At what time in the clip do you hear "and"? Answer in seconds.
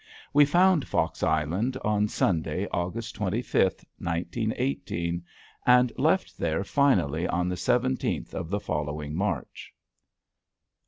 5.67-5.91